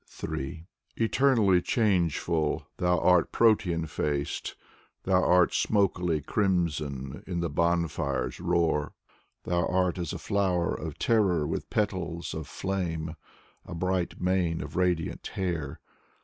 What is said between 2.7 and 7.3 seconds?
Thou art Protean faced. Thou art smokily crimson